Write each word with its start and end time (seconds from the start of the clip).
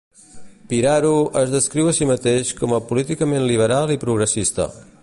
Piraro 0.71 1.11
es 1.41 1.53
descriu 1.57 1.91
a 1.91 1.95
si 1.99 2.09
mateix 2.13 2.55
com 2.63 2.75
a 2.79 2.81
"políticament 2.89 3.47
liberal 3.53 3.97
i 3.99 4.01
progressista". 4.07 4.71